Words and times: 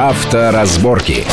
Авторазборки. 0.00 1.24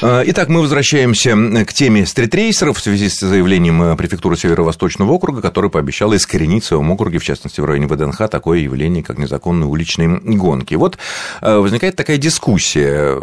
Э, 0.00 0.22
итак, 0.24 0.48
мы 0.48 0.62
возвращаемся 0.62 1.36
к 1.66 1.72
теме 1.74 2.06
стритрейсеров 2.06 2.78
в 2.78 2.80
связи 2.80 3.10
с 3.10 3.20
заявлением 3.20 3.82
э, 3.82 3.96
префектуры 3.96 4.38
Северо-Восточного 4.38 5.12
округа, 5.12 5.42
которая 5.42 5.70
пообещала 5.70 6.16
искоренить 6.16 6.64
в 6.64 6.66
своем 6.66 6.90
округе, 6.90 7.18
в 7.18 7.24
частности, 7.24 7.60
в 7.60 7.66
районе 7.66 7.86
ВДНХ, 7.86 8.26
такое 8.30 8.60
явление, 8.60 9.02
как 9.02 9.18
незаконные 9.18 9.66
уличные 9.66 10.08
гонки. 10.08 10.74
Вот 10.76 10.96
э, 11.42 11.58
возникает 11.58 11.94
такая 11.94 12.16
дискуссия. 12.16 13.20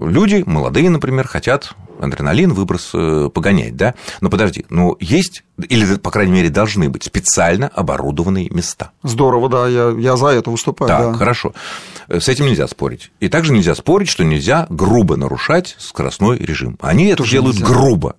Люди, 0.00 0.42
молодые, 0.46 0.88
например, 0.88 1.28
хотят 1.28 1.74
адреналин, 2.00 2.52
выброс 2.52 2.92
погонять, 3.32 3.76
да? 3.76 3.94
Но 4.20 4.30
подожди, 4.30 4.64
ну 4.70 4.96
есть, 5.00 5.44
или, 5.68 5.96
по 5.96 6.10
крайней 6.10 6.32
мере, 6.32 6.48
должны 6.50 6.88
быть 6.88 7.04
специально 7.04 7.68
оборудованные 7.68 8.48
места. 8.50 8.90
Здорово, 9.02 9.48
да, 9.48 9.68
я, 9.68 9.90
я 9.98 10.16
за 10.16 10.28
это 10.28 10.50
выступаю. 10.50 10.88
Так, 10.88 11.12
да. 11.12 11.18
хорошо. 11.18 11.52
С 12.08 12.28
этим 12.28 12.46
нельзя 12.46 12.66
спорить. 12.68 13.10
И 13.20 13.28
также 13.28 13.52
нельзя 13.52 13.74
спорить, 13.74 14.08
что 14.08 14.24
нельзя 14.24 14.66
грубо 14.70 15.16
нарушать 15.16 15.76
скоростной 15.78 16.38
режим. 16.38 16.78
Они 16.80 17.06
это 17.06 17.18
Тоже 17.18 17.32
делают 17.32 17.56
нельзя. 17.56 17.66
грубо 17.66 18.16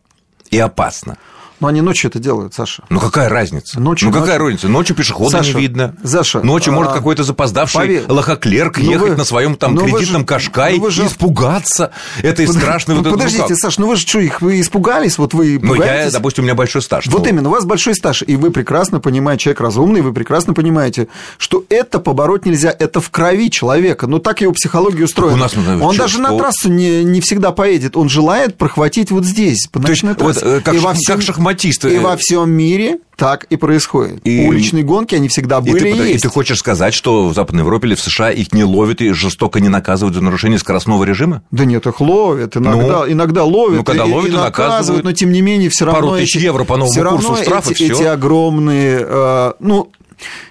и 0.52 0.60
опасно. 0.60 1.18
Но 1.60 1.68
они 1.68 1.82
ночью 1.82 2.10
это 2.10 2.20
делают, 2.20 2.54
Саша. 2.54 2.84
Ну 2.90 3.00
какая 3.00 3.28
разница? 3.30 3.80
Ночью- 3.80 4.08
ну 4.08 4.14
какая 4.14 4.40
ночью- 4.40 4.46
разница? 4.46 4.68
Ночью 4.70 4.96
пешехода 4.96 5.32
Саша, 5.32 5.54
не 5.56 5.62
видно. 5.62 5.96
Саша, 6.04 6.40
Ночью 6.42 6.72
может 6.74 6.94
а, 6.94 6.96
какой-то 6.96 7.24
запоздавший 7.24 7.80
поверь- 7.82 8.04
лохоклерк 8.08 8.78
Ну 8.78 8.92
ехать 8.92 9.10
вы- 9.10 9.16
на 9.18 9.26
своем 9.26 9.56
там 9.56 9.76
ну 9.76 9.82
кредитном 9.86 10.22
же- 10.22 10.26
кашкае 10.28 10.78
ну 10.80 10.90
же- 10.90 11.04
и 11.04 11.08
испугаться 11.08 11.92
этой 12.22 12.48
Под- 12.48 12.56
страшной 12.56 12.96
вот 12.98 13.06
ну 13.06 13.12
Подождите, 13.12 13.44
как? 13.48 13.58
Саш, 13.58 13.78
ну 13.78 13.88
вы 13.88 13.96
же 13.96 14.02
что, 14.08 14.20
их 14.20 14.42
вы 14.42 14.62
испугались? 14.62 15.18
Вот 15.18 15.34
вы 15.34 15.60
Ну, 15.62 15.76
я, 15.76 16.10
допустим, 16.12 16.44
у 16.44 16.46
меня 16.46 16.56
большой 16.56 16.82
стаж. 16.82 17.08
Вот 17.08 17.24
Ну, 17.24 17.30
именно, 17.30 17.50
у 17.50 17.52
вас 17.52 17.66
большой 17.66 17.96
стаж, 17.96 18.24
и 18.26 18.36
вы 18.36 18.52
прекрасно 18.52 19.00
понимаете, 19.00 19.44
человек 19.44 19.62
разумный, 19.62 20.02
вы 20.02 20.14
прекрасно 20.14 20.54
понимаете, 20.54 21.08
что 21.38 21.64
это 21.70 22.00
побороть 22.00 22.46
нельзя, 22.46 22.74
это 22.78 23.02
в 23.02 23.10
крови 23.10 23.50
человека, 23.52 24.08
ну 24.08 24.20
так 24.20 24.42
его 24.42 24.54
психология 24.54 25.04
устроена. 25.06 25.34
у 25.36 25.38
нас, 25.38 25.54
ну, 25.56 25.86
он 25.86 25.94
чё, 25.96 26.04
даже 26.04 26.14
что? 26.16 26.22
на 26.24 26.38
трассу 26.38 26.70
не, 26.70 27.04
не 27.04 27.20
всегда 27.22 27.52
поедет, 27.52 27.98
он 27.98 28.08
желает 28.10 28.58
прохватить 28.58 29.12
вот 29.12 29.26
здесь, 29.26 29.68
по 29.72 29.80
ночной 29.80 30.14
вот, 30.18 30.36
трассе. 30.40 30.58
э, 30.58 30.62
как 30.62 30.74
И 30.74 30.78
ш- 30.80 30.84
во 30.86 30.94
как 30.94 31.22
шахматист, 31.50 31.86
И 31.86 31.98
во 32.00 32.16
всем 32.18 32.52
мире 32.52 33.00
так 33.18 33.46
и 33.46 33.58
происходит. 33.58 34.20
И- 34.26 34.48
Уличные 34.48 34.84
гонки, 34.84 35.16
они 35.16 35.28
всегда 35.28 35.60
И 35.60 35.62
были 35.62 35.80
ты, 35.80 35.88
и, 35.90 35.92
подожди, 35.92 36.10
и 36.10 36.14
есть. 36.14 36.24
ты 36.24 36.30
хочешь 36.30 36.58
сказать, 36.60 36.94
что 36.94 37.28
в 37.28 37.34
Западной 37.34 37.64
Европе 37.64 37.88
или 37.88 37.96
в 37.96 38.00
США 38.02 38.32
их 38.32 38.54
не 38.54 38.64
ловят 38.64 39.02
и 39.02 39.12
жестоко 39.12 39.60
не 39.60 39.70
наказывают 39.70 40.16
за 40.16 40.22
нарушение 40.22 40.58
скоростного 40.60 41.04
режима? 41.04 41.42
Да 41.52 41.66
нет, 41.66 41.86
их 41.86 42.00
ловят, 42.00 42.56
иногда, 42.56 43.00
Ну, 43.06 43.12
иногда 43.12 43.44
ловят, 43.44 43.78
ну, 43.80 43.84
когда 43.84 44.06
и, 44.06 44.10
ловят, 44.12 44.30
и 44.30 44.34
и 44.34 44.36
наказывают, 44.36 44.72
наказывают. 44.72 45.04
но 45.06 45.12
тем 45.14 45.32
не 45.32 45.42
менее 45.42 45.70
все 45.70 45.86
равно 45.86 46.02
Пару 46.12 46.18
тысяч 46.22 46.38
эти- 46.38 46.44
евро 46.46 46.64
по 46.64 46.78
новому 46.78 46.92
всё 46.92 47.04
курсу 47.10 47.28
равно 47.30 47.44
штрафа, 47.44 47.72
эти, 47.72 47.84
всё. 47.84 47.94
эти 47.96 48.04
огромные, 48.04 49.00
э, 49.06 49.54
ну 49.60 49.92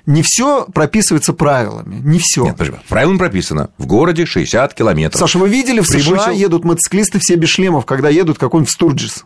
не 0.06 0.22
все 0.22 0.66
прописывается 0.72 1.32
правилами, 1.34 2.00
не 2.02 2.18
все. 2.18 2.42
Нет, 2.44 2.56
подожди, 2.56 2.76
правильно 2.88 3.18
прописано. 3.18 3.70
В 3.78 3.86
городе 3.86 4.24
60 4.26 4.72
километров. 4.74 5.18
Саша, 5.20 5.38
вы 5.38 5.48
видели 5.50 5.80
в 5.80 5.86
США 5.86 6.24
Превысил- 6.24 6.32
едут 6.40 6.64
мотоциклисты 6.64 7.18
все 7.18 7.34
без 7.36 7.48
шлемов, 7.50 7.84
когда 7.86 8.08
едут 8.08 8.38
какой-нибудь 8.38 8.70
в 8.70 8.72
Стурджис? 8.72 9.24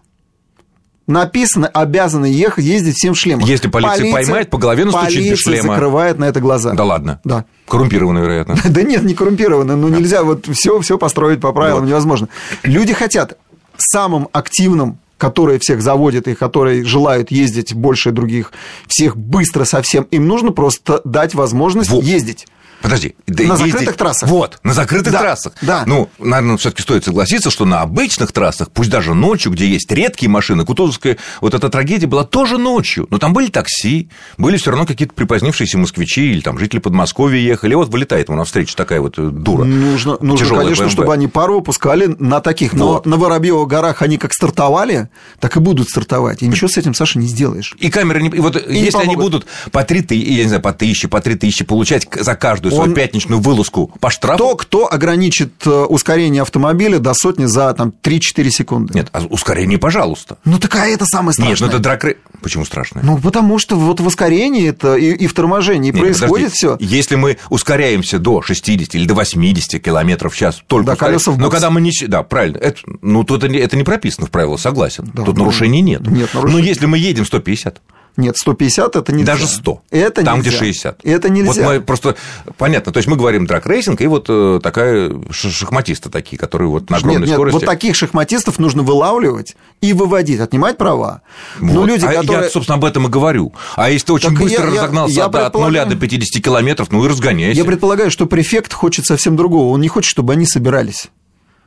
Написано, 1.06 1.66
обязаны 1.66 2.26
ехать, 2.26 2.64
ездить 2.64 2.94
всем 2.94 3.14
в 3.14 3.18
шлемах. 3.18 3.48
Если 3.48 3.68
полиция 3.68 4.12
поймает, 4.12 4.50
по 4.50 4.58
голове 4.58 4.84
настучит 4.84 5.18
без 5.18 5.42
полиция 5.42 5.54
шлема. 5.54 5.74
закрывает 5.74 6.18
на 6.18 6.24
это 6.26 6.40
глаза. 6.40 6.72
Да 6.72 6.84
ладно. 6.84 7.20
Да. 7.24 7.44
Коррумпированный, 7.68 8.22
вероятно. 8.22 8.56
Да 8.64 8.82
нет, 8.82 9.02
не 9.02 9.14
коррумпированно, 9.14 9.76
ну 9.76 9.88
нельзя 9.88 10.22
вот 10.22 10.46
все, 10.46 10.80
все 10.80 10.98
построить 10.98 11.40
по 11.40 11.52
правилам, 11.52 11.80
Вот. 11.80 11.88
невозможно. 11.88 12.28
Люди 12.62 12.92
хотят 12.92 13.36
самым 13.76 14.28
активным 14.32 14.98
которые 15.18 15.60
всех 15.60 15.80
заводят 15.82 16.26
и 16.26 16.34
которые 16.34 16.84
желают 16.84 17.30
ездить 17.30 17.74
больше 17.74 18.10
других, 18.10 18.50
всех 18.88 19.16
быстро 19.16 19.64
совсем, 19.64 20.02
им 20.10 20.26
нужно 20.26 20.50
просто 20.50 21.00
дать 21.04 21.36
возможность 21.36 21.90
Во. 21.90 22.00
ездить. 22.02 22.48
Подожди. 22.82 23.14
да 23.26 23.44
На 23.44 23.52
ездить- 23.52 23.72
закрытых 23.72 23.96
трассах. 23.96 24.28
Вот, 24.28 24.58
на 24.62 24.74
закрытых 24.74 25.12
Да, 25.12 25.20
трассах. 25.20 25.52
да. 25.62 25.84
Ну, 25.86 26.10
наверное, 26.18 26.56
все-таки 26.56 26.82
стоит 26.82 27.04
согласиться, 27.04 27.50
что 27.50 27.64
на 27.64 27.80
обычных 27.82 28.32
трассах, 28.32 28.70
пусть 28.72 28.90
даже 28.90 29.14
ночью, 29.14 29.52
где 29.52 29.66
есть 29.66 29.90
редкие 29.90 30.28
машины, 30.30 30.64
Кутузовская 30.64 31.18
вот 31.40 31.54
эта 31.54 31.68
трагедия 31.68 32.06
была 32.06 32.24
тоже 32.24 32.58
ночью. 32.58 33.06
Но 33.10 33.18
там 33.18 33.32
были 33.32 33.48
такси, 33.48 34.08
были 34.38 34.56
все 34.56 34.70
равно 34.70 34.86
какие-то 34.86 35.14
припозднившиеся 35.14 35.78
москвичи 35.78 36.30
или 36.32 36.40
там 36.40 36.58
жители 36.58 36.80
Подмосковья 36.80 37.38
ехали. 37.40 37.72
И 37.72 37.74
вот 37.76 37.88
вылетает 37.88 38.28
ему 38.28 38.38
навстречу 38.38 38.74
такая 38.76 39.00
вот 39.00 39.18
э, 39.18 39.28
дура. 39.30 39.64
Нужно, 39.64 40.18
нужно 40.20 40.56
конечно, 40.58 40.84
BMW. 40.84 40.90
чтобы 40.90 41.12
они 41.14 41.28
пару 41.28 41.54
выпускали 41.56 42.14
на 42.18 42.40
таких. 42.40 42.72
Но 42.72 42.88
Вот. 42.94 43.06
на 43.06 43.16
Воробьевых 43.16 43.68
горах 43.68 44.02
они 44.02 44.18
как 44.18 44.32
стартовали, 44.32 45.08
так 45.40 45.56
и 45.56 45.60
будут 45.60 45.88
стартовать. 45.88 46.42
И 46.42 46.46
ничего 46.46 46.68
с 46.68 46.76
этим, 46.76 46.94
Саша, 46.94 47.18
не 47.18 47.26
сделаешь. 47.28 47.74
И 47.78 47.90
камеры 47.90 48.22
не... 48.22 48.28
и 48.28 48.40
вот 48.40 48.66
не 48.68 48.80
если 48.82 48.98
они 48.98 49.14
помогут. 49.14 49.32
будут 49.44 49.46
по 49.72 49.84
3 49.84 50.02
тысячи, 50.02 50.28
я 50.30 50.42
не 50.42 50.48
знаю, 50.48 50.62
по 50.62 50.72
тысяче, 50.72 51.08
по 51.08 51.20
3 51.20 51.36
тысячи 51.36 51.64
получать 51.64 52.06
за 52.18 52.34
каждую 52.34 52.71
свою 52.74 52.90
Он- 52.90 52.94
пятничную 52.94 53.40
вылазку 53.40 53.92
по 54.00 54.10
штрафу... 54.10 54.36
Кто, 54.36 54.56
кто 54.56 54.92
ограничит 54.92 55.52
э, 55.66 55.70
ускорение 55.70 56.42
автомобиля 56.42 56.98
до 56.98 57.14
сотни 57.14 57.44
за 57.46 57.72
там, 57.74 57.92
3-4 58.02 58.50
секунды? 58.50 58.94
Нет, 58.94 59.08
а 59.12 59.22
ускорение, 59.28 59.78
пожалуйста. 59.78 60.38
Ну, 60.44 60.58
такая 60.58 60.92
это 60.94 61.04
самое 61.06 61.32
страшное. 61.32 61.50
Нет, 61.52 61.60
ну 61.60 61.66
это 61.68 61.78
дракры... 61.78 62.18
Почему 62.42 62.64
страшное? 62.64 63.02
Ну, 63.04 63.18
потому 63.18 63.58
что 63.58 63.76
вот 63.76 64.00
в 64.00 64.06
ускорении 64.06 64.68
это 64.68 64.96
и, 64.96 65.12
и 65.12 65.26
в 65.28 65.34
торможении 65.34 65.90
Нет, 65.92 66.00
происходит 66.00 66.52
все. 66.52 66.76
Если 66.80 67.14
мы 67.14 67.38
ускоряемся 67.50 68.18
до 68.18 68.42
60 68.42 68.94
или 68.96 69.06
до 69.06 69.14
80 69.14 69.80
километров 69.82 70.34
в 70.34 70.36
час, 70.36 70.60
только 70.66 70.86
Да, 70.86 70.92
ускоряем- 70.94 70.98
колеса 70.98 71.30
в 71.30 71.38
Но 71.38 71.44
бокс. 71.44 71.54
когда 71.54 71.70
мы 71.70 71.80
не... 71.80 71.92
Да, 72.08 72.22
правильно. 72.24 72.58
Это, 72.58 72.78
ну, 73.00 73.22
тут 73.24 73.44
это 73.44 73.76
не- 73.76 73.84
прописано 73.84 74.26
в 74.26 74.30
правилах, 74.30 74.58
согласен. 74.60 75.10
Да, 75.14 75.22
тут 75.22 75.36
ну, 75.36 75.44
нарушений 75.44 75.80
нет. 75.82 76.06
нет 76.06 76.30
Но 76.34 76.40
нарушений. 76.40 76.66
если 76.68 76.86
мы 76.86 76.98
едем 76.98 77.24
150, 77.26 77.80
Нет, 78.16 78.36
150 78.36 78.94
это 78.96 79.12
нельзя. 79.12 79.32
даже 79.32 79.46
100, 79.46 79.82
Это 79.90 80.22
там, 80.22 80.38
нельзя. 80.38 80.50
где 80.50 80.58
60. 80.58 81.00
Это 81.04 81.30
нельзя. 81.30 81.62
Вот 81.64 81.72
мы 81.74 81.80
просто... 81.80 82.14
Понятно, 82.58 82.92
то 82.92 82.98
есть 82.98 83.08
мы 83.08 83.16
говорим 83.16 83.46
драг-рейсинг, 83.46 84.00
и 84.02 84.06
вот 84.06 84.26
э, 84.28 84.60
такая 84.62 85.12
шахматисты 85.30 86.10
такие, 86.10 86.36
которые 86.36 86.68
вот 86.68 86.90
на 86.90 86.98
огромной 86.98 87.20
нет, 87.20 87.28
нет, 87.28 87.36
скорости... 87.36 87.54
вот 87.54 87.64
таких 87.64 87.96
шахматистов 87.96 88.58
нужно 88.58 88.82
вылавливать 88.82 89.56
и 89.80 89.92
выводить, 89.94 90.40
отнимать 90.40 90.76
права. 90.76 91.22
Но 91.58 91.72
Вот. 91.80 91.88
люди, 91.88 92.04
а 92.04 92.12
которые... 92.12 92.44
Я, 92.44 92.50
собственно, 92.50 92.76
об 92.76 92.84
этом 92.84 93.06
и 93.06 93.10
говорю. 93.10 93.54
А 93.76 93.90
если 93.90 94.06
ты 94.08 94.12
очень 94.12 94.28
Так 94.28 94.38
быстро 94.40 94.64
я- 94.66 94.74
я- 94.74 94.80
разогнался 94.82 95.14
я 95.14 95.24
от- 95.24 95.34
от 95.34 95.54
нуля 95.54 95.84
предполагаю- 95.84 95.88
до 95.88 95.96
50 95.96 96.42
километров, 96.44 96.92
ну 96.92 97.04
и 97.04 97.08
разгоняйся. 97.08 97.58
Я 97.58 97.64
предполагаю, 97.64 98.10
что 98.10 98.26
префект 98.26 98.72
хочет 98.74 99.06
совсем 99.06 99.36
другого. 99.36 99.72
Он 99.72 99.80
не 99.80 99.88
хочет, 99.88 100.10
чтобы 100.10 100.34
они 100.34 100.44
собирались. 100.46 101.08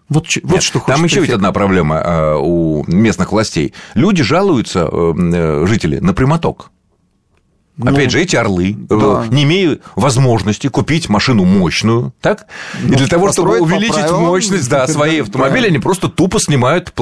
Вот, 0.07 0.27
вот 0.43 0.51
Нет, 0.53 0.63
что 0.63 0.79
Там 0.79 1.03
еще 1.03 1.21
ведь 1.21 1.31
одна 1.31 1.51
проблема 1.51 1.97
э, 1.97 2.35
у 2.39 2.83
местных 2.87 3.31
властей. 3.31 3.73
Люди 3.95 4.21
жалуются, 4.23 4.87
э, 4.91 5.13
э, 5.17 5.65
жители, 5.67 5.97
на 5.99 6.13
прямоток. 6.13 6.69
Ну, 7.77 7.91
Опять 7.91 8.09
же, 8.11 8.21
эти 8.21 8.37
орлы, 8.37 8.77
э, 8.89 8.97
да. 8.97 9.25
не 9.29 9.43
имея 9.43 9.79
возможности 9.97 10.67
купить 10.67 11.09
машину 11.09 11.43
мощную, 11.43 12.13
так? 12.21 12.45
и 12.81 12.87
Ну, 12.87 12.95
для 12.97 13.07
того, 13.07 13.33
чтобы 13.33 13.59
увеличить 13.59 13.95
правилам, 13.95 14.21
мощность 14.21 14.69
да, 14.69 14.87
да, 14.87 14.93
своей 14.93 15.23
автомобиля, 15.23 15.51
правильно. 15.51 15.67
они 15.75 15.79
просто 15.79 16.07
тупо 16.07 16.39
снимают 16.39 16.93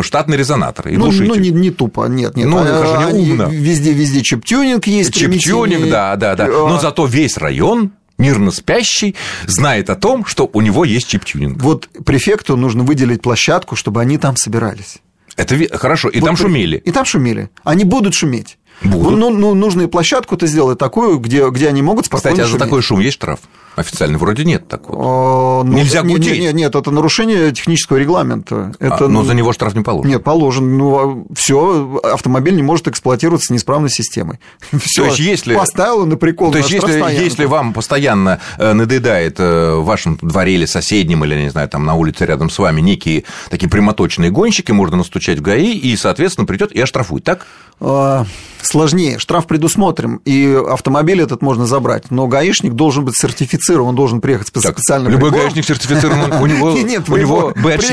штатный 0.00 0.36
резонатор 0.36 0.88
и 0.88 0.96
Ну, 0.96 1.04
глушитель. 1.04 1.28
ну, 1.28 1.34
не, 1.36 1.50
не 1.50 1.70
тупо, 1.70 2.06
нет, 2.06 2.36
нет. 2.36 2.48
Ну, 2.48 2.58
А, 2.58 2.64
это 2.64 2.86
же 3.06 3.12
не 3.12 3.22
умно. 3.22 3.44
Везде, 3.48 3.92
везде 3.92 4.22
чип-тюнинг 4.22 4.84
есть. 4.88 5.14
Чип-тюнинг, 5.14 5.88
да, 5.88 6.16
да, 6.16 6.34
да. 6.34 6.46
А, 6.46 6.68
Но 6.68 6.80
зато 6.80 7.06
весь 7.06 7.36
район, 7.36 7.92
мирно 8.18 8.50
спящий, 8.50 9.14
знает 9.46 9.90
о 9.90 9.96
том, 9.96 10.24
что 10.24 10.48
у 10.52 10.60
него 10.60 10.84
есть 10.84 11.08
чип-тюнинг. 11.08 11.60
Вот 11.62 11.88
префекту 12.04 12.56
нужно 12.56 12.84
выделить 12.84 13.22
площадку, 13.22 13.76
чтобы 13.76 14.00
они 14.00 14.18
там 14.18 14.36
собирались. 14.36 14.98
Это 15.36 15.56
хорошо, 15.78 16.08
и 16.08 16.20
Вот 16.20 16.26
там 16.26 16.36
при- 16.36 16.42
шумели. 16.42 16.76
И 16.76 16.92
там 16.92 17.04
шумели. 17.04 17.50
Они 17.64 17.84
будут 17.84 18.14
шуметь. 18.14 18.58
Будут. 18.82 19.18
Ну, 19.18 19.30
ну, 19.30 19.54
нужно 19.54 19.82
и 19.82 19.86
площадку-то 19.86 20.46
сделать 20.46 20.78
такую, 20.78 21.18
где, 21.18 21.48
где 21.50 21.68
они 21.68 21.82
могут 21.82 22.06
спокойно 22.06 22.34
Кстати, 22.36 22.40
а 22.40 22.44
за 22.44 22.50
шуметь. 22.52 22.64
такой 22.64 22.82
шум 22.82 23.00
есть 23.00 23.14
штраф? 23.14 23.40
Официально 23.76 24.18
вроде 24.18 24.44
нет 24.44 24.68
такого. 24.68 25.60
А, 25.60 25.64
ну, 25.64 25.72
Нельзя 25.72 26.02
не- 26.02 26.14
гудеть. 26.14 26.38
не- 26.38 26.46
не- 26.46 26.52
Нет, 26.52 26.74
это 26.74 26.90
нарушение 26.90 27.50
технического 27.52 27.96
регламента. 27.96 28.72
Это, 28.78 28.96
А, 29.06 29.08
но 29.08 29.20
ну, 29.20 29.24
за 29.24 29.34
него 29.34 29.52
штраф 29.52 29.74
не 29.74 29.82
положен. 29.82 30.08
Нет, 30.10 30.22
положен. 30.22 30.78
Ну, 30.78 31.26
все, 31.34 32.00
автомобиль 32.04 32.54
не 32.54 32.62
может 32.62 32.86
эксплуатироваться 32.88 33.48
с 33.48 33.50
неисправной 33.50 33.90
системой. 33.90 34.38
Все, 34.78 35.06
есть, 35.06 35.18
если- 35.18 35.54
поставил 35.54 36.06
на 36.06 36.16
прикол 36.16 36.52
То 36.52 36.58
есть, 36.58 36.70
если, 36.70 36.92
если 37.12 37.44
вам 37.46 37.72
постоянно 37.72 38.40
э, 38.58 38.72
надоедает 38.72 39.36
э, 39.38 39.74
в 39.76 39.84
вашем 39.84 40.18
дворе 40.22 40.54
или 40.54 40.66
соседнем, 40.66 41.24
или, 41.24 41.34
не 41.40 41.48
знаю, 41.50 41.68
там 41.68 41.84
на 41.84 41.94
улице 41.94 42.26
рядом 42.26 42.50
с 42.50 42.58
вами 42.58 42.80
некие 42.80 43.24
такие 43.50 43.68
прямоточные 43.68 44.30
гонщики, 44.30 44.70
можно 44.72 44.96
настучать 44.96 45.38
в 45.38 45.42
ГАИ, 45.42 45.72
и, 45.72 45.96
соответственно, 45.96 46.46
придет 46.46 46.72
и 46.72 46.80
оштрафует, 46.80 47.24
так? 47.24 47.46
А, 47.80 48.24
Сложнее. 48.62 49.18
Штраф 49.18 49.46
предусмотрим, 49.46 50.22
и 50.24 50.58
автомобиль 50.70 51.20
этот 51.20 51.42
можно 51.42 51.66
забрать. 51.66 52.10
Но 52.10 52.26
гаишник 52.26 52.72
должен 52.72 53.04
быть 53.04 53.14
сертифицирован, 53.16 53.63
он 53.88 53.94
должен 53.94 54.20
приехать 54.20 54.48
с 54.48 54.50
Так, 54.50 54.78
специальным 54.78 55.12
любой 55.12 55.30
прибором. 55.30 55.52
гаишник 55.52 55.64
сертифицирован, 55.66 56.32
у 56.42 56.46
него, 56.46 56.70
Нет, 56.78 57.08
у 57.08 57.16
него 57.16 57.52
бэдж, 57.56 57.84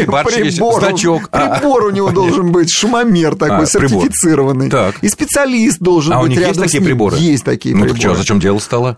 есть, 0.44 0.58
значок. 0.80 1.30
А, 1.32 1.60
Прибор 1.60 1.86
у 1.86 1.90
него 1.92 2.10
должен 2.12 2.52
быть, 2.52 2.70
шумомер 2.72 3.36
такой, 3.36 3.64
А, 3.64 3.66
сертифицированный. 3.66 4.72
И 5.02 5.10
специалист 5.10 5.80
должен 5.80 6.14
А 6.14 6.22
быть 6.22 6.32
есть 6.32 6.42
рядом 6.42 6.56
с 6.56 6.58
такие 6.66 6.80
ним. 6.80 6.86
приборы? 6.88 7.18
Есть 7.18 7.44
такие 7.44 7.76
Ну 7.76 7.82
приборы. 7.84 8.00
так 8.02 8.12
что, 8.12 8.16
зачем 8.22 8.40
дело 8.40 8.60
стало? 8.60 8.98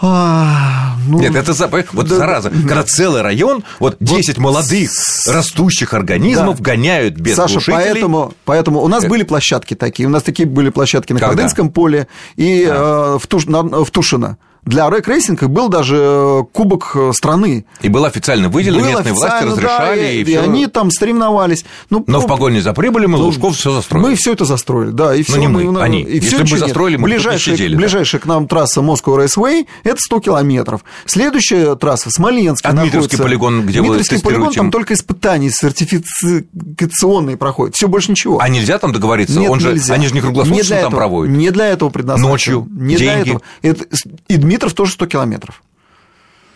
А, 0.00 0.96
ну, 1.06 1.20
Нет, 1.20 1.36
это 1.36 1.52
за- 1.52 1.68
вот 1.68 2.08
да, 2.08 2.16
зараза, 2.16 2.50
когда 2.50 2.82
целый 2.82 3.20
район, 3.22 3.62
вот 3.78 3.96
10 4.00 4.38
молодых 4.38 4.90
растущих 5.26 5.92
организмов 5.94 6.58
Да. 6.58 6.64
гоняют 6.72 7.14
без 7.16 7.36
Саша, 7.36 7.54
глушителей. 7.54 7.76
поэтому, 7.76 8.34
поэтому 8.44 8.80
у 8.82 8.88
нас 8.88 9.04
Э. 9.04 9.08
были 9.08 9.22
площадки 9.22 9.74
такие. 9.74 10.06
У 10.08 10.10
нас 10.10 10.22
такие 10.22 10.48
были 10.48 10.70
площадки 10.70 11.12
на 11.12 11.20
Когда? 11.20 11.34
Ходынском 11.34 11.70
поле 11.70 12.08
и 12.36 12.64
э, 12.64 12.72
в, 13.20 13.26
Туш- 13.28 13.48
на- 13.48 13.84
в 13.84 13.90
Тушино. 13.90 14.38
Для 14.64 14.88
рэк-рейсинга 14.88 15.48
был 15.48 15.68
даже 15.68 15.96
э, 15.98 16.42
кубок 16.52 16.92
э, 16.94 17.10
страны. 17.12 17.64
И 17.80 17.88
был 17.88 18.04
официально 18.04 18.48
выделен, 18.48 18.78
Был 18.80 18.86
местные 18.86 19.12
власти 19.12 19.34
официально, 19.44 19.56
разрешали. 19.56 20.00
да, 20.00 20.10
и, 20.10 20.16
и 20.16 20.20
и 20.20 20.24
всё. 20.24 20.42
они 20.42 20.66
там 20.68 20.90
соревновались. 20.92 21.64
Ну, 21.90 22.04
Но 22.06 22.18
ну, 22.18 22.24
в 22.24 22.28
погоне 22.28 22.62
за 22.62 22.72
прибылью 22.72 23.08
мы 23.08 23.18
ну, 23.18 23.24
Лужков 23.24 23.56
все 23.56 23.72
застроили. 23.72 24.06
Мы 24.06 24.14
все 24.14 24.32
это 24.34 24.44
застроили, 24.44 24.90
да. 24.90 25.16
И 25.16 25.24
все, 25.24 25.38
не 25.38 25.48
мы, 25.48 25.82
они. 25.82 26.02
И 26.02 26.14
Если 26.14 26.28
всё 26.28 26.38
бы 26.44 26.50
нет. 26.50 26.58
застроили, 26.60 26.96
мы 26.96 27.08
не 27.08 27.14
ближайшая, 27.16 27.56
сидели, 27.56 27.74
да. 27.74 27.78
ближайшая 27.78 28.20
к 28.20 28.26
нам 28.26 28.46
трасса 28.46 28.80
Moscow 28.82 29.16
Raceway– 29.18 29.66
это 29.84 29.96
100 30.00 30.20
километров. 30.20 30.84
Следующая 31.06 31.74
трасса 31.74 32.10
в 32.10 32.12
Смоленске 32.12 32.68
А 32.68 32.72
находится. 32.72 33.20
полигон, 33.20 33.66
где 33.66 33.80
вы 33.80 33.88
Дмитровский 33.88 34.20
полигон, 34.20 34.52
там 34.52 34.70
только 34.70 34.94
испытания 34.94 35.50
сертификационные 35.50 37.36
проходят. 37.36 37.74
Все 37.74 37.88
больше 37.88 38.10
ничего. 38.12 38.38
А 38.40 38.48
нельзя 38.48 38.78
там 38.78 38.92
договориться? 38.92 39.38
Нет, 39.38 39.50
Он 39.50 39.60
же, 39.60 39.72
нельзя. 39.72 39.94
Они 39.94 40.06
же 40.06 40.14
не 40.14 40.20
круглосуточно 40.20 40.64
для 40.64 40.76
там 40.76 40.86
этого, 40.88 41.00
проводят. 41.00 41.34
Не 41.36 41.50
для 41.50 41.66
этого 41.66 41.90
предназначено. 41.90 42.30
Ночью, 42.30 42.68
Не 42.70 42.96
для 42.96 43.14
деньги. 43.14 43.28
этого. 43.30 43.42
Это- 43.62 43.84
и 44.28 44.36
Дмитров 44.52 44.74
тоже 44.74 44.92
100 44.92 45.06
километров 45.06 45.62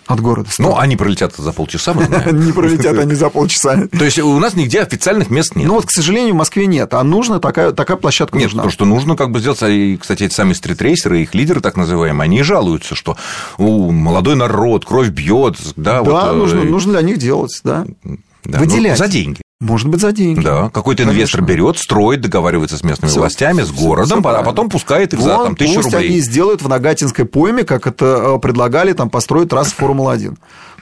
от 0.07 0.21
города. 0.21 0.51
Ну, 0.59 0.77
они 0.77 0.97
пролетят 0.97 1.35
за 1.35 1.51
полчаса, 1.53 1.95
не 1.95 2.53
пролетят 2.53 2.99
они 2.99 3.15
за 3.15 3.31
полчаса. 3.31 3.89
То 3.89 4.05
есть 4.05 4.19
у 4.19 4.39
нас 4.39 4.55
нигде 4.55 4.83
официальных 4.83 5.31
мест 5.31 5.57
нет. 5.57 5.67
Ну 5.67 5.75
вот, 5.75 5.87
к 5.87 5.91
сожалению, 5.91 6.35
в 6.35 6.37
Москве 6.37 6.67
нет, 6.67 6.93
а 6.93 7.03
нужна 7.03 7.41
такая, 7.41 7.73
такая 7.73 7.97
площадка 7.97 8.37
Нет, 8.37 8.49
нужна. 8.49 8.65
то, 8.65 8.71
что 8.71 8.85
нужно 8.85 9.17
как 9.17 9.31
бы 9.31 9.41
сделать, 9.41 9.63
и, 9.63 9.97
кстати, 9.97 10.25
эти 10.25 10.35
сами 10.35 10.53
стритрейсеры, 10.53 11.23
их 11.23 11.35
лидеры 11.35 11.63
так 11.63 11.77
называемые, 11.77 12.27
они 12.27 12.43
жалуются, 12.43 12.95
что 12.95 13.17
у, 13.57 13.91
молодой 13.91 14.37
народ, 14.37 14.85
кровь 14.85 15.09
бьет, 15.09 15.57
да, 15.75 16.03
Да, 16.03 16.03
вот, 16.03 16.25
э, 16.25 16.33
нужно, 16.35 16.65
нужно 16.65 16.93
для 16.93 17.03
них 17.03 17.17
делать, 17.17 17.59
да. 17.65 17.87
да, 18.05 18.19
ну, 18.45 18.59
выделять. 18.59 18.99
за 18.99 19.09
деньги. 19.09 19.41
Может 19.59 19.89
быть, 19.89 20.03
за 20.03 20.13
деньги. 20.13 20.43
Да, 20.45 20.69
какой-то 20.69 21.05
инвестор 21.05 21.41
берет, 21.41 21.79
строит, 21.79 22.21
договаривается 22.21 22.77
с 22.77 22.83
местными 22.83 23.11
Всё, 23.11 23.21
властями, 23.21 23.63
с 23.63 23.71
городом, 23.71 24.21
всё 24.21 24.29
а 24.29 24.43
потом 24.43 24.69
пускает 24.69 25.15
их 25.15 25.21
за 25.21 25.35
Вон, 25.37 25.47
там, 25.47 25.57
тысячу 25.57 25.77
пусть 25.77 25.95
рублей. 25.95 26.11
они 26.11 26.21
сделают 26.21 26.61
в 26.61 26.69
Нагатинской 26.69 27.25
пойме, 27.25 27.65
как 27.65 27.87
это 27.87 28.35
э, 28.37 28.39
предлагали, 28.39 28.93
там 28.93 29.09
построить 29.09 29.49
трассу 29.49 29.75
Формула-1. 29.79 30.37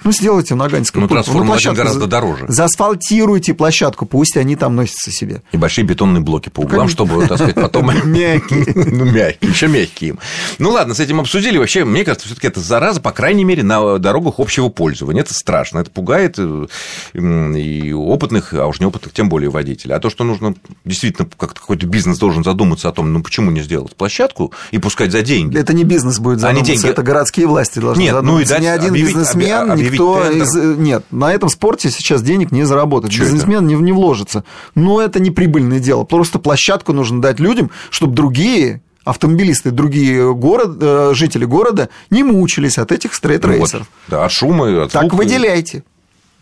Ну, 0.05 0.13
сделайте 0.13 0.55
в 0.55 0.57
Нагатинской 0.59 1.01
Ну, 1.01 1.09
трасса 1.09 1.31
Формула-1 1.31 1.47
площадку 1.47 1.77
гораздо 1.77 2.07
дороже. 2.07 2.45
Заасфальтируйте 2.49 3.55
площадку, 3.55 4.07
пусть 4.07 4.37
они 4.37 4.55
там 4.57 4.77
носятся 4.77 5.11
себе. 5.11 5.43
И 5.53 5.57
большие 5.57 5.85
бетонные 5.85 6.21
блоки 6.21 6.51
по 6.51 6.61
углам, 6.61 6.89
чтобы, 6.89 7.27
так 7.27 7.39
сказать, 7.39 7.55
потом... 7.55 7.87
Мягкие. 8.05 8.65
Ну, 8.95 9.05
мягкие, 9.07 9.51
еще 9.51 9.67
мягкие 9.67 10.11
им. 10.11 10.19
Ну, 10.59 10.71
ладно, 10.71 10.95
с 10.95 11.01
этим 11.01 11.21
обсудили. 11.21 11.59
Вообще, 11.59 11.85
мне 11.85 12.05
кажется, 12.05 12.27
все 12.27 12.35
таки 12.35 12.47
это 12.47 12.61
зараза, 12.61 13.01
по 13.01 13.11
крайней 13.13 13.45
мере, 13.45 13.63
на 13.63 13.99
дорогах 13.99 14.35
общего 14.39 14.69
пользования. 14.69 15.23
Это 15.23 15.33
страшно, 15.35 15.79
это 15.79 15.91
пугает 15.91 16.35
э, 16.39 16.67
и 17.15 17.93
опытных, 17.93 18.53
а 18.55 18.67
уж 18.67 18.81
неопытных, 18.81 19.13
тем 19.15 19.29
более 19.29 19.51
водителей. 19.51 19.95
А 19.95 20.01
то, 20.01 20.11
что 20.11 20.25
нужно 20.25 20.55
действительно, 20.85 21.29
как-то 21.37 21.61
какой-то 21.61 21.87
бизнес 21.87 22.19
должен 22.19 22.45
задуматься 22.45 22.89
о 22.89 22.93
том, 22.93 23.13
ну, 23.13 23.23
почему 23.23 23.51
не 23.51 23.63
сделать 23.63 23.97
площадку 23.97 24.53
и 24.71 24.79
пускать 24.79 25.13
за 25.13 25.23
деньги. 25.23 25.57
Это 25.59 25.73
не 25.73 25.85
бизнес 25.85 26.19
будет 26.19 26.41
задуматься, 26.41 26.73
деньги- 26.73 26.87
это 26.89 27.03
городские 27.03 27.47
власти 27.47 27.79
должны 27.79 28.01
Нет, 28.03 28.23
ну 28.23 28.39
и 28.39 28.45
дать- 28.45 28.61
Ни 28.61 28.67
один 28.67 28.91
объявить- 28.91 29.09
бизнесмен, 29.17 29.71
объявить 29.71 29.94
никто 29.95 30.31
из... 30.31 30.57
э, 30.57 30.75
Нет, 30.79 31.05
на 31.11 31.33
этом 31.33 31.49
спорте 31.49 31.91
сейчас 31.91 32.23
денег 32.23 32.53
не 32.53 32.65
заработает. 32.65 33.13
Чё 33.13 33.25
это? 33.25 33.33
Бизнесмен 33.33 33.67
не, 33.67 33.75
не 33.75 33.93
вложится. 33.93 34.45
Но 34.75 35.01
это 35.01 35.21
не 35.21 35.31
прибыльное 35.31 35.81
дело. 35.81 36.05
Просто 36.05 36.39
площадку 36.39 36.93
нужно 36.93 37.21
дать 37.21 37.41
людям, 37.41 37.71
чтобы 37.91 38.15
другие 38.15 38.81
автомобилисты, 39.05 39.71
другие 39.71 40.33
город, 40.35 40.79
э, 40.81 41.11
жители 41.15 41.45
города 41.45 41.89
не 42.11 42.23
мучились 42.23 42.79
от 42.79 42.91
этих 42.93 43.11
Ну, 43.11 43.13
вот, 43.13 43.17
стрейт-рейсеров. 43.19 43.87
да, 44.09 44.25
от 44.25 44.33
шума, 44.33 44.69
и 44.71 44.75
от 44.77 44.93
так 44.93 45.03
звука. 45.03 45.15
выделяйте. 45.17 45.85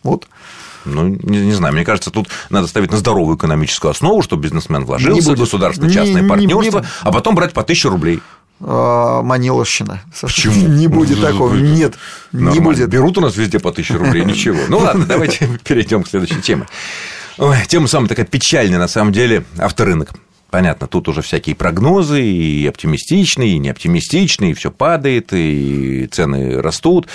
Вот. 0.04 0.28
Ну, 0.84 1.06
не, 1.08 1.38
не 1.46 1.52
знаю, 1.52 1.74
мне 1.74 1.84
кажется, 1.84 2.10
тут 2.10 2.28
надо 2.50 2.66
ставить 2.66 2.90
на 2.90 2.96
здоровую 2.96 3.36
экономическую 3.36 3.90
основу, 3.90 4.20
чтобы 4.22 4.42
бизнесмен 4.42 4.84
вложился 4.84 5.14
Не 5.14 5.20
в 5.20 5.24
будет. 5.26 5.38
государственно-частное 5.40 6.14
Не- 6.16 6.22
не- 6.22 6.28
партнерство, 6.28 6.80
не- 6.80 6.86
а 7.02 7.12
потом 7.12 7.34
брать 7.36 7.52
по 7.52 7.62
тысяче 7.62 7.88
рублей. 7.88 8.20
А, 8.64 9.22
Маниловщина. 9.22 10.00
Почему? 10.20 10.54
Не 10.68 10.86
будет 10.86 11.20
такого. 11.20 11.54
Нет, 11.54 11.94
не 12.32 12.44
Нормально. 12.44 12.62
будет. 12.62 12.88
Берут 12.88 13.18
у 13.18 13.20
нас 13.20 13.36
везде 13.36 13.58
по 13.58 13.72
тысяче 13.72 13.94
рублей, 13.94 14.24
ничего. 14.24 14.58
Ну 14.68 14.78
ладно, 14.78 15.04
давайте 15.08 15.48
перейдем 15.64 16.02
к 16.04 16.08
следующей 16.08 16.40
теме. 16.40 16.66
Ой, 17.38 17.56
тема 17.66 17.88
самая 17.88 18.08
такая 18.08 18.26
печальная, 18.26 18.78
на 18.78 18.88
самом 18.88 19.12
деле, 19.12 19.44
авторынок. 19.58 20.10
Понятно, 20.50 20.86
тут 20.86 21.08
уже 21.08 21.22
всякие 21.22 21.56
прогнозы, 21.56 22.22
и 22.22 22.66
оптимистичные, 22.66 23.52
и 23.52 23.58
неоптимистичные, 23.58 24.50
и 24.50 24.54
все 24.54 24.70
падает, 24.70 25.32
и 25.32 26.06
цены 26.12 26.60
растут. 26.60 27.08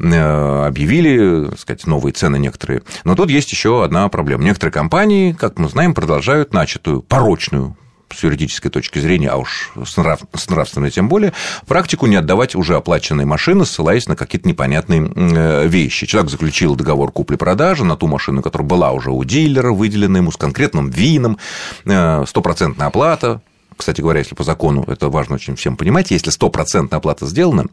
Э, 0.00 0.66
Объявили, 0.66 1.50
так 1.50 1.60
сказать, 1.60 1.86
новые 1.86 2.12
цены 2.12 2.36
некоторые. 2.36 2.82
Но 3.04 3.14
тут 3.14 3.30
есть 3.30 3.52
еще 3.52 3.84
одна 3.84 4.08
проблема. 4.08 4.42
Некоторые 4.42 4.72
компании, 4.72 5.32
как 5.32 5.56
мы 5.60 5.68
знаем, 5.68 5.94
продолжают 5.94 6.52
начатую 6.52 7.02
порочную 7.02 7.76
с 8.14 8.22
юридической 8.22 8.70
точки 8.70 8.98
зрения, 8.98 9.28
а 9.28 9.36
уж 9.36 9.72
с, 9.84 9.96
нрав... 9.96 10.20
с 10.34 10.48
нравственной 10.48 10.90
тем 10.90 11.08
более, 11.08 11.32
практику 11.66 12.06
не 12.06 12.16
отдавать 12.16 12.54
уже 12.54 12.76
оплаченные 12.76 13.26
машины, 13.26 13.64
ссылаясь 13.64 14.08
на 14.08 14.16
какие-то 14.16 14.48
непонятные 14.48 15.10
э, 15.14 15.66
вещи. 15.66 16.06
Человек 16.06 16.30
заключил 16.30 16.76
договор 16.76 17.12
купли-продажи 17.12 17.84
на 17.84 17.96
ту 17.96 18.06
машину, 18.06 18.42
которая 18.42 18.66
была 18.68 18.92
уже 18.92 19.10
у 19.10 19.22
дилера, 19.24 19.72
выделена 19.72 20.18
ему 20.18 20.32
с 20.32 20.36
конкретным 20.36 20.90
ВИНом, 20.90 21.38
э, 21.84 22.24
стопроцентная 22.26 22.88
оплата, 22.88 23.40
кстати 23.80 24.00
говоря, 24.00 24.20
если 24.20 24.34
по 24.34 24.44
закону, 24.44 24.84
это 24.86 25.08
важно 25.08 25.36
очень 25.36 25.56
всем 25.56 25.76
понимать, 25.76 26.10
если 26.10 26.30
стопроцентная 26.30 26.98
оплата 26.98 27.26
сделана, 27.26 27.66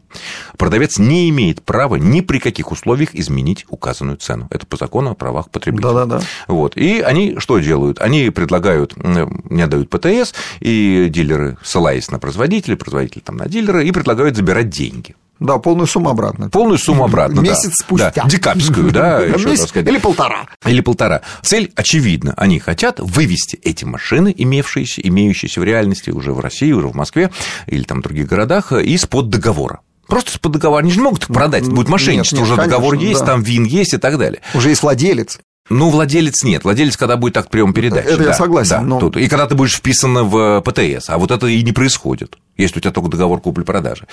продавец 0.56 0.98
не 0.98 1.28
имеет 1.28 1.62
права 1.62 1.96
ни 1.96 2.22
при 2.22 2.38
каких 2.38 2.72
условиях 2.72 3.14
изменить 3.14 3.66
указанную 3.68 4.16
цену. 4.16 4.48
Это 4.50 4.66
по 4.66 4.76
закону 4.76 5.10
о 5.10 5.14
правах 5.14 5.50
потребителя. 5.50 5.92
Да-да-да. 5.92 6.22
Вот. 6.48 6.76
И 6.76 7.00
они 7.00 7.36
что 7.38 7.58
делают? 7.58 8.00
Они 8.00 8.30
предлагают, 8.30 8.94
не 8.96 9.62
отдают 9.62 9.90
ПТС, 9.90 10.34
и 10.60 11.08
дилеры, 11.10 11.58
ссылаясь 11.62 12.10
на 12.10 12.18
производителя, 12.18 12.76
производитель 12.76 13.20
там 13.20 13.36
на 13.36 13.46
дилера, 13.46 13.82
и 13.84 13.92
предлагают 13.92 14.34
забирать 14.34 14.70
деньги. 14.70 15.14
Да, 15.40 15.58
полную 15.58 15.86
сумму 15.86 16.10
обратно. 16.10 16.50
Полную 16.50 16.78
сумму 16.78 17.04
обратно. 17.04 17.36
да. 17.36 17.42
Месяц 17.42 17.72
спустя. 17.80 18.12
Да, 18.14 18.24
декабрьскую, 18.28 18.90
да, 18.90 19.20
так 19.32 19.44
Месяц 19.44 19.68
сказать. 19.68 19.88
Или 19.88 19.98
полтора. 19.98 20.46
Или 20.66 20.80
полтора. 20.80 21.22
Цель 21.42 21.72
очевидна. 21.76 22.34
Они 22.36 22.58
хотят 22.58 22.98
вывести 23.00 23.56
эти 23.62 23.84
машины, 23.84 24.34
имевшиеся, 24.36 25.00
имеющиеся 25.02 25.60
в 25.60 25.64
реальности 25.64 26.10
уже 26.10 26.32
в 26.32 26.40
России, 26.40 26.72
уже 26.72 26.88
в 26.88 26.94
Москве 26.94 27.30
или 27.66 27.84
там 27.84 28.00
в 28.00 28.02
других 28.02 28.26
городах, 28.26 28.72
из-под 28.72 29.28
договора. 29.30 29.80
Просто 30.08 30.32
из-под 30.32 30.52
договора. 30.52 30.80
Они 30.80 30.90
же 30.90 30.96
не 30.98 31.04
могут 31.04 31.22
их 31.24 31.28
продать. 31.28 31.62
Это 31.62 31.70
будет 31.70 31.86
Нет, 31.86 31.88
мошенничество. 31.90 32.36
нет, 32.36 32.44
уже 32.44 32.56
договор 32.56 32.94
конечно, 32.94 33.08
есть, 33.08 33.20
да. 33.20 33.26
там 33.26 33.42
ВИН 33.42 33.64
есть 33.64 33.94
и 33.94 33.98
так 33.98 34.18
далее. 34.18 34.40
Уже 34.54 34.70
есть 34.70 34.82
владелец. 34.82 35.38
Ну, 35.70 35.90
владелец 35.90 36.42
нет. 36.44 36.64
Владелец, 36.64 36.96
когда 36.96 37.16
будет 37.18 37.34
так 37.34 37.50
прием 37.50 37.74
передачи. 37.74 38.06
Это 38.06 38.22
я 38.22 38.28
да, 38.30 38.34
согласен, 38.34 38.70
да, 38.70 38.80
но- 38.80 39.00
тут. 39.00 39.18
И 39.18 39.28
когда 39.28 39.46
ты 39.46 39.54
будешь 39.54 39.74
вписан 39.76 40.14
в 40.26 40.62
ПТС. 40.62 41.10
А 41.10 41.18
вот 41.18 41.30
это 41.30 41.46
и 41.46 41.62
не 41.62 41.72
происходит. 41.72 42.38
Если 42.58 42.78
у 42.78 42.82
тебя 42.82 42.92
только 42.92 43.08
договор 43.08 43.40
купли-продажи. 43.40 44.06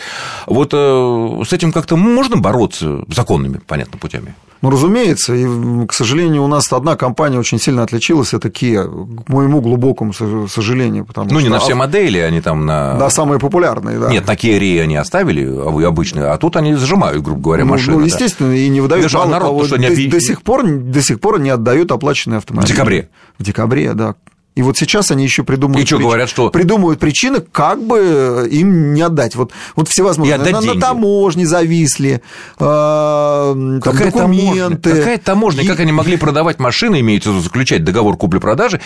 Вот 0.45 0.69
э, 0.71 1.43
с 1.47 1.51
этим 1.51 1.71
как-то 1.73 1.97
можно 1.97 2.37
бороться 2.37 3.03
законными, 3.09 3.59
понятно, 3.65 3.97
путями. 3.97 4.35
Ну, 4.61 4.69
разумеется, 4.69 5.33
и, 5.35 5.45
к 5.87 5.93
сожалению, 5.93 6.43
у 6.43 6.47
нас 6.47 6.71
одна 6.71 6.95
компания 6.95 7.37
очень 7.37 7.59
сильно 7.59 7.83
отличилась, 7.83 8.33
это 8.33 8.47
Kia, 8.47 9.23
к 9.25 9.29
моему 9.29 9.61
глубокому 9.61 10.13
со- 10.13 10.47
сожалению. 10.47 11.05
Потому 11.05 11.29
Ну, 11.31 11.39
не 11.39 11.45
что 11.47 11.53
на 11.55 11.59
все 11.59 11.75
модели, 11.75 12.19
они 12.19 12.39
там 12.41 12.65
на... 12.65 12.95
Да, 12.97 13.09
самые 13.09 13.39
популярные, 13.39 13.99
да. 13.99 14.09
Нет, 14.09 14.25
на 14.27 14.31
Kia 14.33 14.57
Rio 14.59 14.81
они 14.83 14.95
оставили, 14.95 15.43
а 15.45 15.69
вы 15.69 15.83
обычные, 15.83 16.25
а 16.27 16.37
тут 16.37 16.55
они 16.55 16.75
зажимают, 16.75 17.21
грубо 17.23 17.41
говоря, 17.41 17.65
ну, 17.65 17.71
машины. 17.71 17.93
ну, 17.97 17.99
да. 17.99 18.05
естественно, 18.05 18.53
и 18.53 18.67
не 18.69 18.79
выдают 18.81 19.03
Даже, 19.03 19.17
народ-то 19.17 19.39
того, 19.47 19.65
что, 19.65 19.77
не 19.77 19.87
до, 19.89 19.93
объ- 19.93 20.09
до 20.09 20.21
сих 20.21 20.41
пор, 20.41 20.65
до 20.67 21.01
сих 21.01 21.19
пор 21.19 21.39
не 21.39 21.49
отдают 21.49 21.91
оплаченные 21.91 22.37
автомобили. 22.37 22.71
В 22.71 22.75
декабре? 22.75 23.09
В 23.37 23.43
декабре, 23.43 23.93
да. 23.93 24.15
И 24.55 24.61
вот 24.61 24.77
сейчас 24.77 25.11
они 25.11 25.23
еще 25.25 25.43
придумывают, 25.43 25.83
И 25.83 25.85
что, 25.87 25.99
говорят, 25.99 26.29
что- 26.29 26.49
придумывают 26.49 26.97
причины, 26.99 27.41
как 27.41 27.83
бы 27.83 28.47
им 28.49 28.93
не 28.93 29.01
отдать. 29.01 29.35
Вот, 29.35 29.51
вот 29.75 29.89
всевозможные 29.89 30.37
на, 30.37 30.61
на 30.61 30.79
таможне 30.79 31.45
зависли, 31.45 32.21
э, 32.57 32.59
там 32.59 33.81
Какая 33.81 34.11
таможня? 34.11 34.45
документы. 34.63 34.91
Какая 34.95 35.17
таможня? 35.17 35.63
И- 35.63 35.67
Как 35.67 35.79
они 35.81 35.91
могли 35.91 36.15
продавать 36.17 36.59
машины, 36.59 37.01
имеется 37.01 37.29
в 37.29 37.33
виду 37.33 37.43
заключать 37.43 37.83
договор 37.83 38.15
купли-продажи, 38.15 38.79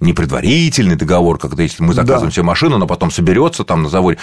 не 0.00 0.12
предварительный 0.12 0.94
договор, 0.96 1.38
когда 1.38 1.62
если 1.64 1.82
мы 1.82 1.92
заказываем 1.92 2.28
Да. 2.30 2.34
себе 2.34 2.42
машину, 2.44 2.76
она 2.76 2.86
потом 2.86 3.10
соберется 3.10 3.64
там 3.64 3.82
на 3.82 3.88
заводе. 3.88 4.18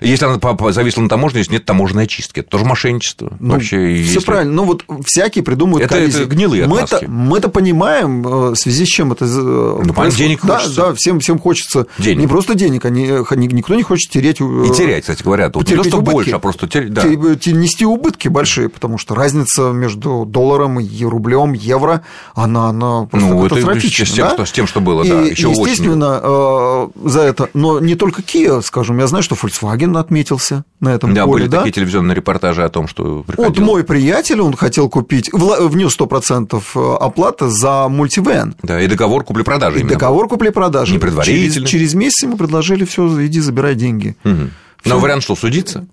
Если 0.00 0.24
она 0.24 0.38
зависла 0.72 1.02
на 1.02 1.08
таможне, 1.08 1.40
если 1.40 1.52
нет 1.54 1.64
таможенной 1.64 2.04
очистки, 2.04 2.40
это 2.40 2.48
тоже 2.50 2.64
мошенничество. 2.64 3.32
Ну, 3.40 3.54
Вообще, 3.54 3.94
все 4.02 4.12
если- 4.14 4.18
правильно. 4.26 4.52
Ну, 4.52 4.64
вот 4.64 4.84
всякие 5.04 5.42
придумывают 5.44 5.86
Это- 5.86 5.94
коллизии. 5.96 6.20
это 6.22 6.28
гнилые 6.30 6.66
мы-то, 6.66 6.84
отмазки. 6.84 7.04
мы-то 7.06 7.48
понимаем, 7.48 8.26
э, 8.26 8.50
в 8.50 8.56
связи 8.56 8.84
с 8.84 8.88
чем 8.88 9.12
это 9.12 9.24
понятно, 9.26 9.92
происходит. 9.94 9.96
Ну, 9.96 10.10
денег 10.10 10.40
да, 10.42 10.58
хочется. 10.58 10.76
Да, 10.76 10.94
всем, 10.94 11.20
всем 11.20 11.38
хочется 11.38 11.86
Денег. 11.98 12.20
не 12.20 12.26
просто 12.26 12.54
денег, 12.54 12.84
они, 12.84 13.02
ни- 13.04 13.54
никто 13.54 13.74
не 13.74 13.82
хочет 13.82 14.10
терять... 14.10 14.40
э, 14.40 14.44
И 14.44 14.74
терять, 14.74 15.02
кстати 15.02 15.22
говоря, 15.22 15.48
тут 15.50 15.68
не 15.68 15.76
то, 15.76 15.84
что 15.84 15.98
убытки. 15.98 16.12
больше, 16.14 16.30
а 16.32 16.38
просто 16.38 16.68
терять. 16.68 16.92
Да. 16.92 17.04
Нести 17.04 17.84
убытки 17.86 18.28
большие, 18.28 18.68
потому 18.68 18.98
что 18.98 19.14
разница 19.14 19.70
между 19.72 20.24
долларом 20.26 20.80
и 20.80 21.04
рублем, 21.04 21.52
евро, 21.52 22.02
она, 22.34 22.68
она 22.68 23.06
просто 23.10 23.28
Ну, 23.28 23.46
это 23.46 23.54
катастрофична. 23.56 24.06
с 24.06 24.10
тем, 24.12 24.26
да? 24.26 24.34
что- 24.34 24.46
с 24.46 24.52
тем, 24.52 24.66
что 24.66 24.80
было, 24.80 25.02
И, 25.02 25.08
да, 25.08 25.20
еще 25.22 25.48
осенью. 25.48 25.66
естественно, 25.68 26.20
э, 26.22 26.88
за 27.04 27.20
это, 27.22 27.48
но 27.54 27.80
не 27.80 27.94
только 27.94 28.22
Kia, 28.22 28.62
скажем, 28.62 28.98
я 28.98 29.06
знаю, 29.06 29.22
что 29.22 29.34
Volkswagen 29.48 29.98
отметился 29.98 30.64
на 30.80 30.90
этом 30.94 31.14
Да, 31.14 31.24
поле, 31.26 31.44
были 31.44 31.50
да? 31.50 31.58
такие 31.58 31.72
телевизионные 31.72 32.14
репортажи 32.14 32.64
о 32.64 32.68
том, 32.68 32.86
что 32.88 33.24
Вот 33.26 33.26
приходило. 33.26 33.64
мой 33.64 33.84
приятель, 33.84 34.40
он 34.40 34.54
хотел 34.54 34.88
купить, 34.88 35.30
внес 35.32 35.98
100% 35.98 36.96
оплаты 37.00 37.48
за 37.48 37.88
мультивен. 37.88 38.54
Да, 38.62 38.80
и 38.80 38.86
договор 38.86 39.24
купли-продажи 39.24 39.80
И 39.80 39.82
договор 39.82 40.28
купли-продажи. 40.28 40.92
Не 40.92 40.98
предварительный. 40.98 41.50
Через, 41.52 41.68
через 41.68 41.94
месяц 41.94 42.22
ему 42.22 42.36
предложили 42.36 42.84
все, 42.84 43.24
иди 43.26 43.40
забирай 43.40 43.74
деньги. 43.74 44.16
Мгм. 44.24 44.50
Но 44.84 44.98
вариант 45.00 45.22
что, 45.24 45.34
судиться? 45.34 45.86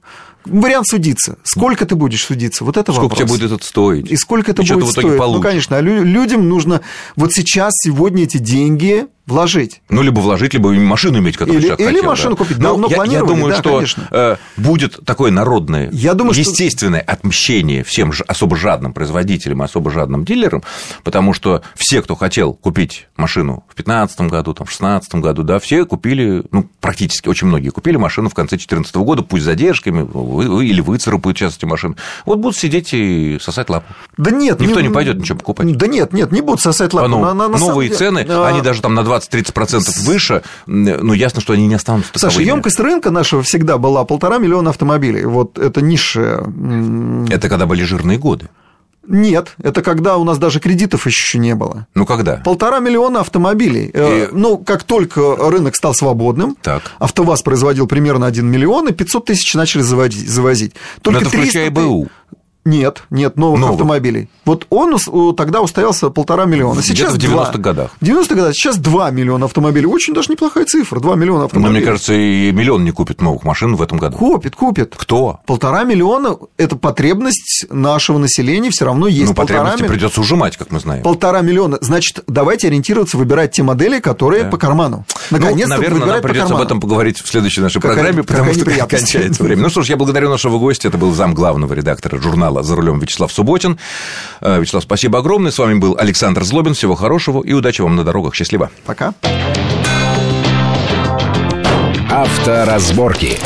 Вариант 0.45 0.87
судиться. 0.87 1.37
Сколько 1.43 1.85
ты 1.85 1.95
будешь 1.95 2.23
судиться? 2.23 2.63
Вот 2.63 2.77
это 2.77 2.91
сколько 2.91 3.13
вопрос. 3.13 3.19
тебе 3.19 3.27
будет 3.27 3.51
это 3.51 3.65
стоить? 3.65 4.11
И 4.11 4.15
сколько 4.17 4.51
это 4.51 4.61
будет 4.61 4.89
стоить? 4.89 5.17
Ну, 5.17 5.41
конечно, 5.41 5.77
а 5.77 5.81
людям 5.81 6.47
нужно 6.47 6.81
вот 7.15 7.33
сейчас, 7.33 7.73
сегодня 7.75 8.23
эти 8.23 8.37
деньги 8.37 9.07
вложить. 9.27 9.81
Ну, 9.89 10.01
либо 10.01 10.19
вложить, 10.19 10.53
либо 10.53 10.71
машину 10.71 11.19
иметь, 11.19 11.35
которую 11.35 11.59
или, 11.59 11.67
человек 11.67 11.79
Или 11.79 11.95
хотел, 11.95 12.09
машину 12.09 12.31
да. 12.31 12.37
купить. 12.37 12.57
Но 12.57 12.69
Давно 12.69 12.87
я, 12.89 13.03
я 13.05 13.23
думаю, 13.23 13.53
да, 13.53 13.59
что 13.59 13.75
конечно. 13.75 14.07
э, 14.11 14.35
будет 14.57 14.99
такое 15.03 15.31
народное, 15.31 15.89
я 15.91 16.13
думаю, 16.13 16.37
естественное 16.37 17.01
что... 17.01 17.11
отмщение 17.11 17.83
всем 17.83 18.11
особо 18.27 18.55
жадным 18.55 18.93
производителям 18.93 19.63
и 19.63 19.65
особо 19.65 19.89
жадным 19.89 20.25
дилерам, 20.25 20.63
потому 21.03 21.33
что 21.33 21.63
все, 21.75 22.01
кто 22.01 22.15
хотел 22.15 22.53
купить 22.53 23.07
машину 23.17 23.63
в 23.69 23.75
2015 23.75 24.21
году, 24.21 24.53
там, 24.53 24.67
в 24.67 24.69
2016 24.69 25.15
году, 25.15 25.43
да, 25.43 25.59
все 25.59 25.85
купили, 25.85 26.43
ну, 26.51 26.69
практически, 26.79 27.27
очень 27.27 27.47
многие 27.47 27.69
купили 27.69 27.97
машину 27.97 28.29
в 28.29 28.35
конце 28.35 28.57
2014 28.57 28.95
года, 28.97 29.23
пусть 29.23 29.43
с 29.43 29.45
задержками, 29.45 30.07
или 30.41 30.81
выцарапают 30.81 31.37
сейчас 31.37 31.57
эти 31.57 31.65
машины. 31.65 31.95
Вот 32.25 32.39
будут 32.39 32.57
сидеть 32.57 32.93
и 32.93 33.37
сосать 33.41 33.69
лапу. 33.69 33.93
Да 34.17 34.31
нет. 34.31 34.59
Никто 34.59 34.81
не, 34.81 34.87
не 34.87 34.93
пойдет 34.93 35.17
ничего 35.17 35.37
покупать. 35.37 35.75
Да 35.77 35.87
нет, 35.87 36.13
нет, 36.13 36.31
не 36.31 36.41
будут 36.41 36.61
сосать 36.61 36.93
лапу. 36.93 37.05
А 37.05 37.09
ну, 37.09 37.21
на, 37.21 37.33
на, 37.33 37.47
на 37.47 37.57
новые 37.57 37.89
цены, 37.89 38.25
а... 38.27 38.47
они 38.47 38.61
даже 38.61 38.81
там 38.81 38.93
на 38.93 39.01
20-30% 39.01 40.05
выше, 40.05 40.43
ну, 40.65 41.13
ясно, 41.13 41.41
что 41.41 41.53
они 41.53 41.67
не 41.67 41.75
останутся 41.75 42.13
таковыми. 42.13 42.31
Саша, 42.31 42.43
емкость 42.43 42.79
рынка 42.79 43.11
нашего 43.11 43.43
всегда 43.43 43.77
была 43.77 44.05
полтора 44.05 44.37
миллиона 44.37 44.69
автомобилей. 44.69 45.25
Вот 45.25 45.57
это 45.57 45.81
низшая... 45.81 46.43
Это 47.29 47.49
когда 47.49 47.65
были 47.65 47.83
жирные 47.83 48.17
годы. 48.17 48.49
Нет, 49.07 49.55
это 49.61 49.81
когда 49.81 50.17
у 50.17 50.23
нас 50.23 50.37
даже 50.37 50.59
кредитов 50.59 51.05
еще 51.05 51.37
не 51.37 51.55
было. 51.55 51.87
Ну 51.93 52.05
когда? 52.05 52.37
Полтора 52.37 52.79
миллиона 52.79 53.21
автомобилей. 53.21 53.91
И... 53.93 54.29
Ну, 54.31 54.57
как 54.57 54.83
только 54.83 55.35
рынок 55.35 55.75
стал 55.75 55.93
свободным, 55.93 56.57
так. 56.61 56.83
АвтоВАЗ 56.99 57.41
производил 57.41 57.87
примерно 57.87 58.25
1 58.27 58.45
миллион, 58.45 58.89
и 58.89 58.91
500 58.91 59.25
тысяч 59.25 59.53
начали 59.53 59.81
завозить. 59.81 60.73
Только 61.01 61.21
Но 61.21 61.27
это 61.27 61.31
300 61.31 61.49
включая 61.49 61.69
БУ. 61.71 62.09
Нет, 62.65 63.03
нет 63.11 63.37
новых, 63.37 63.59
новых 63.59 63.75
автомобилей. 63.75 64.27
Вот 64.43 64.65
он 64.71 64.97
тогда 65.35 65.61
устоялся 65.61 66.09
полтора 66.09 66.45
миллиона. 66.45 66.81
Сейчас 66.81 67.13
в 67.13 67.17
90-х 67.17 67.59
годах. 67.59 67.91
В 68.01 68.03
90-х 68.03 68.33
годах. 68.33 68.53
Сейчас 68.55 68.77
2 68.77 69.11
миллиона 69.11 69.45
автомобилей. 69.45 69.85
Очень 69.85 70.15
даже 70.15 70.31
неплохая 70.31 70.65
цифра. 70.65 70.99
2 70.99 71.15
миллиона 71.15 71.45
автомобилей. 71.45 71.71
Но 71.71 71.77
мне 71.77 71.85
кажется, 71.85 72.15
и 72.15 72.51
миллион 72.51 72.83
не 72.83 72.89
купит 72.89 73.21
новых 73.21 73.43
машин 73.43 73.75
в 73.75 73.81
этом 73.83 73.99
году. 73.99 74.17
Купит, 74.17 74.55
купит. 74.55 74.95
Кто? 74.97 75.41
Полтора 75.45 75.83
миллиона– 75.83 76.37
это 76.57 76.75
потребность 76.75 77.67
нашего 77.69 78.17
населения 78.17 78.71
все 78.71 78.85
равно 78.85 79.07
есть. 79.07 79.29
Ну, 79.29 79.35
потребности 79.35 79.83
милли... 79.83 79.91
придется 79.91 80.21
ужимать, 80.21 80.57
как 80.57 80.71
мы 80.71 80.79
знаем. 80.79 81.03
Полтора 81.03 81.41
миллиона. 81.41 81.77
Значит, 81.81 82.23
давайте 82.25 82.67
ориентироваться, 82.67 83.17
выбирать 83.17 83.51
те 83.51 83.61
модели, 83.61 83.99
которые 83.99 84.45
да. 84.45 84.49
по 84.49 84.57
карману. 84.57 85.05
Наконец-то 85.29 85.75
ну, 85.75 85.81
наверное, 85.81 86.05
нам 86.07 86.21
придется 86.21 86.55
об 86.55 86.61
этом 86.61 86.81
поговорить 86.81 87.19
в 87.19 87.27
следующей 87.27 87.61
нашей 87.61 87.79
как 87.79 87.93
программе, 87.93 88.23
потому 88.23 88.53
что 88.53 88.65
кончается 88.87 89.43
время. 89.43 89.61
Ну 89.61 89.69
что 89.69 89.83
ж, 89.83 89.89
я 89.89 89.97
благодарю 89.97 90.31
нашего 90.31 90.57
гостя. 90.57 90.87
Это 90.87 90.97
был 90.97 91.13
зам 91.13 91.35
главного 91.35 91.71
редактора 91.73 92.19
журнала 92.19 92.54
«За 92.63 92.75
рулем» 92.75 92.99
Вячеслав 92.99 93.31
Субботин. 93.31 93.77
Вячеслав, 94.41 94.83
спасибо 94.83 95.19
огромное. 95.19 95.51
С 95.51 95.57
вами 95.57 95.79
был 95.79 95.95
Александр 95.99 96.43
Злобин. 96.43 96.73
Всего 96.73 96.95
хорошего 96.95 97.43
и 97.43 97.53
удачи 97.53 97.81
вам 97.81 97.95
на 97.95 98.03
дорогах. 98.03 98.35
Счастливо. 98.35 98.69
Пока. 98.85 99.13
Авторазборки. 102.11 103.37